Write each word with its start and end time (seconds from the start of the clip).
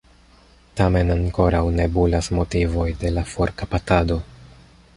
Tamen 0.79 1.11
ankoraŭ 1.15 1.59
nebulas 1.75 2.29
motivoj 2.39 2.87
de 3.05 3.15
la 3.19 3.25
forkaptado. 3.35 4.19